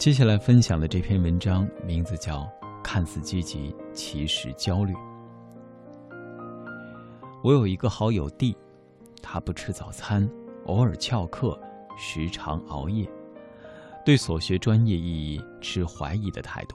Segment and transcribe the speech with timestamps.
[0.00, 2.38] 接下来分享的这篇文章名字叫
[2.82, 4.94] 《看似积极，其实焦虑》。
[7.44, 8.56] 我有一个好友 D，
[9.22, 10.26] 他不吃早餐，
[10.64, 11.60] 偶尔翘课，
[11.98, 13.06] 时常熬夜，
[14.02, 16.74] 对所学专业意义持怀疑的态度。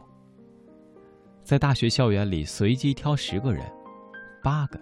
[1.44, 3.66] 在大学校园里随机挑十个人，
[4.44, 4.80] 八个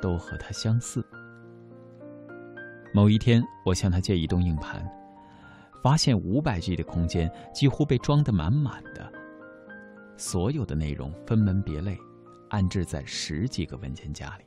[0.00, 1.04] 都和他相似。
[2.94, 4.88] 某一天，我向他借移动硬盘，
[5.82, 9.12] 发现五百 G 的空间几乎被装得满满的，
[10.16, 11.96] 所有的内容分门别类，
[12.50, 14.44] 安置在十几个文件夹里。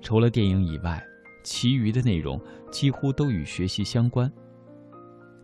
[0.00, 1.02] 除了电影以外，
[1.44, 4.30] 其余的内容几乎都与学习相关。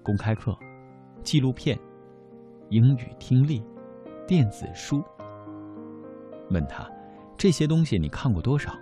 [0.02, 0.56] 公开课、
[1.22, 1.78] 纪录片、
[2.68, 3.62] 英语听力、
[4.26, 5.02] 电子书。
[6.50, 6.90] 问他，
[7.36, 8.76] 这些东西你看过多少？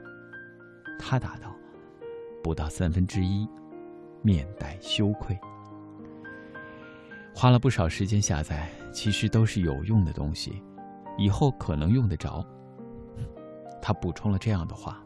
[0.99, 1.55] 他答道。
[2.43, 3.47] 不到三分之一，
[4.21, 5.39] 面带羞愧。
[7.35, 10.63] 花了不少时间下载，其实都是有用的东西，
[11.19, 12.45] 以后可能用得着。
[13.81, 15.03] 他补充了这样的话：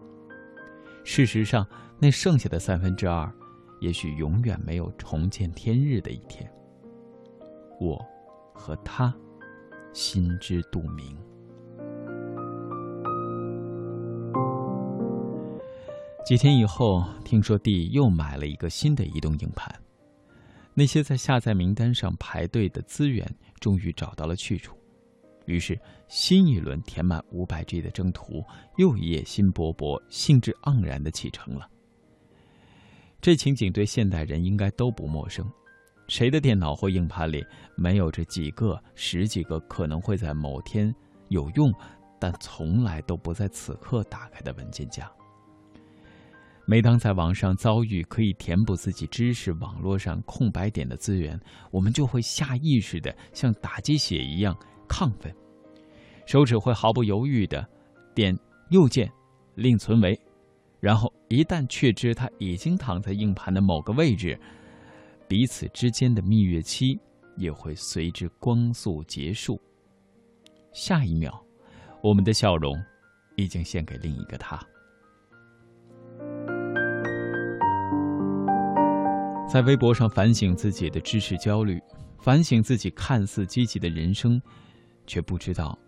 [1.02, 1.66] 事实上，
[1.98, 3.32] 那剩下的三分之二，
[3.80, 6.50] 也许永远没有重见天日的一天。
[7.80, 8.04] 我，
[8.52, 9.14] 和他，
[9.94, 11.16] 心知肚明。
[16.26, 19.72] 几天以后，听说弟又买了一个新的移动硬盘，
[20.78, 23.26] 那些在下载名单上排队的资源
[23.60, 24.76] 终于找到了去处，
[25.46, 28.44] 于是新一轮填满五百 G 的征途
[28.76, 31.66] 又野心勃勃、兴致盎然的启程了。
[33.22, 35.50] 这情景对现代人应该都不陌生，
[36.08, 37.42] 谁的电脑或硬盘里
[37.74, 40.94] 没有这几个、十几个可能会在某天
[41.28, 41.72] 有用，
[42.20, 45.10] 但从来都不在此刻打开的文件夹？
[46.68, 54.52] 每当在网上遭遇可以填补自己知识网络上空白点的资源，我们就会下意识的像打鸡血一样
[54.88, 55.32] 亢奋，
[56.26, 57.64] 手指会毫不犹豫的
[58.16, 58.36] 点
[58.70, 59.08] 右键，
[59.54, 60.18] 另存为，
[60.80, 64.36] 然后一旦确知它已经躺在硬盘的某个位置，
[65.28, 66.98] 彼此之间的蜜月期
[67.36, 69.60] 也会随之光速结束。
[70.72, 71.40] 下一秒，
[72.02, 72.76] 我们的笑容
[73.36, 74.60] 已经献给另一个他。
[79.56, 81.82] 在微博上反省自己的知识焦虑，
[82.18, 84.38] 反省自己看似积极的人生，
[85.06, 85.78] 却不知道，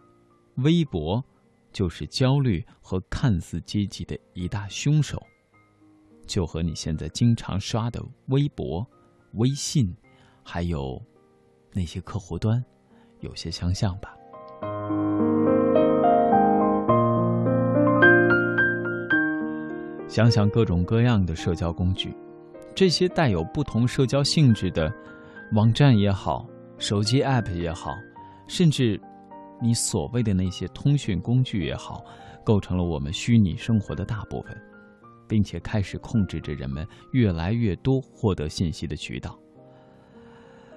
[0.55, 1.23] 微博
[1.71, 5.23] 就是焦虑和看似积极的一大凶手。
[6.27, 8.87] 就和你现在经常刷的微博、
[9.35, 9.95] 微信，
[10.43, 10.99] 还有
[11.75, 12.65] 那些客户端，
[13.21, 14.17] 有些相像吧。
[20.09, 22.17] 想想各种各样的社交工具。
[22.79, 24.89] 这些带有不同社交性质的
[25.51, 26.47] 网站也好，
[26.79, 27.91] 手机 App 也好，
[28.47, 29.01] 甚至
[29.61, 32.05] 你所谓的那些通讯工具也好，
[32.45, 34.57] 构成了我们虚拟生活的大部分，
[35.27, 39.37] 并且开始控制着人们越来越多获得信息的渠道。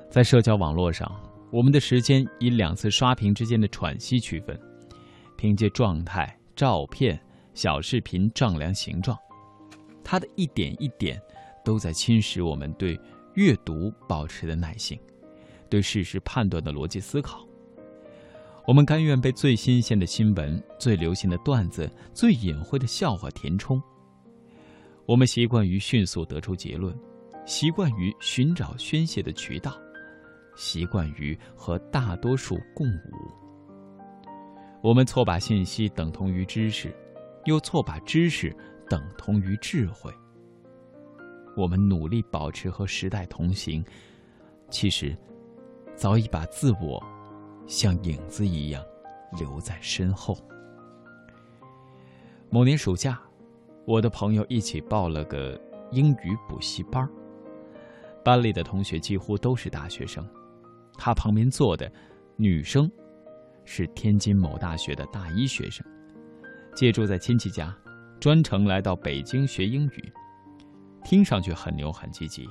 [0.10, 1.08] 在社交网络上，
[1.52, 4.60] 我们的时间以两次刷屏之间的喘息区分，
[5.38, 7.22] 凭借状态、照片、
[7.54, 9.16] 小视频丈量形状，
[10.04, 11.22] 它的一点一点。
[11.64, 13.00] 都在侵蚀我们对
[13.36, 15.00] 阅读保持的耐性，
[15.70, 17.46] 对事实判断的逻辑思考。
[18.68, 23.82] 我们甘愿被最新鲜的新闻、最流行的段子、最隐晦的笑话填充。
[25.08, 26.96] 我们习惯于迅速得出结论，
[27.46, 29.76] 习惯于寻找宣泄的渠道，
[30.56, 33.32] 习惯于和大多数共舞。
[34.84, 36.96] 我们错把信息等同于知识，
[37.46, 38.56] 又错把知识
[38.88, 40.14] 等同于智慧。
[41.56, 43.84] 我们努力保持和时代同行，
[44.70, 45.16] 其实
[45.96, 47.02] 早已把自我
[47.68, 48.84] 像影子一样
[49.38, 50.38] 留在身后。
[52.50, 53.20] 某年暑假，
[53.86, 55.60] 我的朋友一起报了个
[55.92, 57.10] 英语补习班
[58.24, 60.26] 班里的同学几乎都是大学生。
[60.98, 61.92] 他旁边坐的
[62.36, 62.92] 女生
[63.66, 65.86] 是天津某大学的大一学生，
[66.76, 67.76] 借住在亲戚家，
[68.20, 70.14] 专程来到北京学英语。
[71.04, 72.48] 听上去很牛很积极，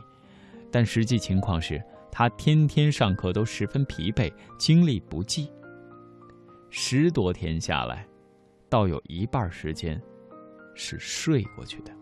[0.71, 5.51] 但实际情况是他天天上课都十分疲惫，精力不济。
[6.69, 8.07] 十多天下来，
[8.69, 10.01] 倒有一半时间
[10.75, 11.93] 是睡过去的。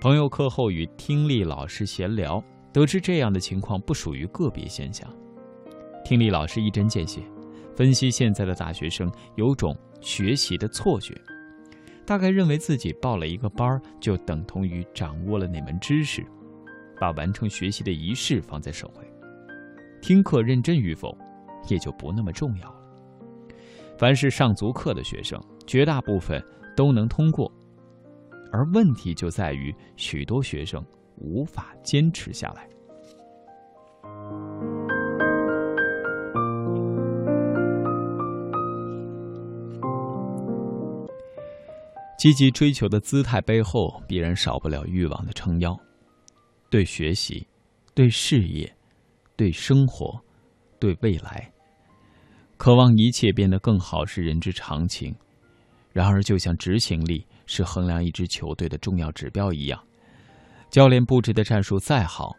[0.00, 2.42] 朋友课后与听力老师闲聊，
[2.72, 5.10] 得知这样的情况不属于个别现象。
[6.04, 7.22] 听力老师一针见血，
[7.74, 11.14] 分析现在的大学生有种学习的错觉。
[12.06, 16.24] 大概认为自己报了一个班儿，就等同于掌握了那门知识，
[17.00, 19.12] 把完成学习的仪式放在首位。
[20.00, 21.18] 听课认真与否，
[21.68, 22.76] 也就不那么重要了。
[23.98, 26.40] 凡是上足课的学生，绝大部分
[26.76, 27.50] 都能通过，
[28.52, 30.84] 而问题就在于许多学生
[31.16, 32.68] 无法坚持下来。
[42.18, 45.78] 积极追求的姿态背后，必然少不了欲望的撑腰。
[46.70, 47.46] 对学习、
[47.94, 48.74] 对事业、
[49.36, 50.18] 对生活、
[50.80, 51.52] 对未来，
[52.56, 55.14] 渴望一切变得更好是人之常情。
[55.92, 59.82] 然而，就像执行力是衡量一支球队的重要指标一样，
[60.68, 62.34] 教练布置的战术再好，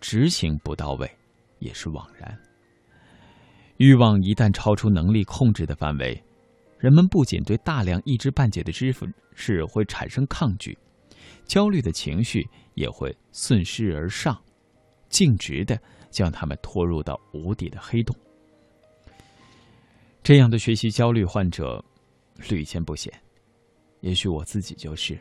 [0.00, 1.10] 执行不到位
[1.58, 2.38] 也是枉然。
[3.76, 6.22] 欲望一旦超出能力控制的范围，
[6.78, 8.94] 人们不仅对大量一知半解的知
[9.34, 10.76] 识会产生抗拒，
[11.44, 14.40] 焦虑的情绪也会顺势而上，
[15.08, 15.80] 径直的
[16.10, 18.14] 将他们拖入到无底的黑洞。
[20.22, 21.84] 这样的学习焦虑患者
[22.48, 23.12] 屡见不鲜，
[24.00, 25.18] 也许我自己就是。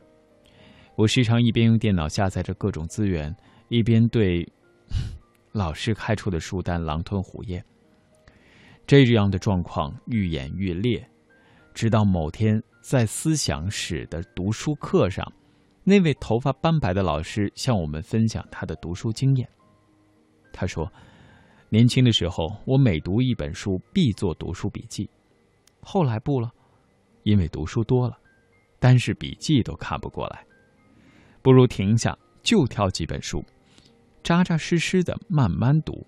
[0.95, 3.35] 我时常一边用电脑下载着各种资源，
[3.69, 4.47] 一边对
[5.53, 7.63] 老师开出的书单狼吞虎咽。
[8.85, 11.07] 这样的状况愈演愈烈。
[11.77, 15.31] 直到某天，在思想史的读书课上，
[15.83, 19.47] 那位头发斑白的老师向我们分享他的读书经验。
[20.51, 20.91] 他说
[21.69, 25.07] ：“年轻的时候，我每读一本书必做读书笔记，
[25.79, 26.51] 后来不了，
[27.21, 28.17] 因为读书多了，
[28.79, 30.43] 单是笔记都看不过来，
[31.43, 33.45] 不如停下，就挑几本书，
[34.23, 36.03] 扎扎实实的慢慢读，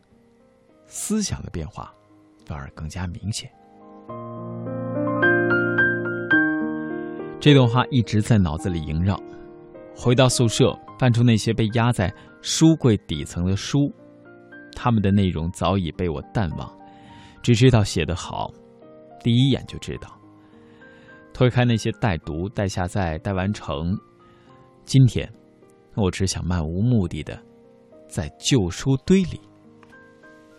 [0.88, 1.94] 思想的变化
[2.44, 3.48] 反而更加明显。”
[7.40, 9.18] 这段话一直在脑子里萦绕。
[9.96, 13.92] 回到宿舍，翻出那些被压在书柜底层的书，
[14.76, 16.70] 他们的内容早已被我淡忘，
[17.42, 18.52] 只知道写得好，
[19.24, 20.10] 第一眼就知道。
[21.34, 23.98] 推开那些待读、待下载、待完成，
[24.84, 25.32] 今天，
[25.96, 27.42] 我只想漫无目的的
[28.10, 29.40] 在旧书堆里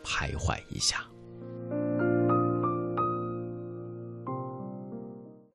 [0.03, 1.10] 徘徊一下。